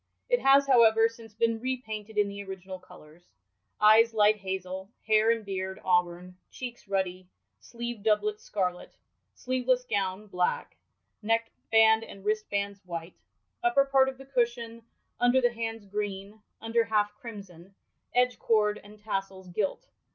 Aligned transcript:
* 0.17 0.29
It 0.33 0.39
has, 0.39 0.65
however, 0.65 1.07
since 1.07 1.35
been 1.35 1.59
repainted 1.59 2.17
in 2.17 2.27
the 2.27 2.43
original 2.43 2.79
colours: 2.79 3.21
eyes 3.79 4.15
light 4.15 4.37
hazel, 4.37 4.89
hair 5.05 5.29
and 5.29 5.45
beard 5.45 5.79
auburn, 5.85 6.37
cheeks 6.49 6.87
ruddy, 6.87 7.29
sleevd 7.61 8.01
doublet 8.01 8.41
scarlet, 8.41 8.95
sleeveless 9.35 9.83
gown 9.85 10.25
black, 10.25 10.75
neckband 11.21 12.03
and 12.03 12.25
wristbands 12.25 12.83
white; 12.83 13.13
upper 13.61 13.85
part 13.85 14.09
of 14.09 14.17
the 14.17 14.25
cushion, 14.25 14.81
under 15.19 15.39
the 15.39 15.53
bands, 15.53 15.85
green; 15.85 16.41
under 16.59 16.85
half, 16.85 17.13
crimson; 17.13 17.75
edge 18.15 18.39
cord 18.39 18.81
and 18.83 18.97
tassels, 19.03 19.49
gilt. 19.49 19.89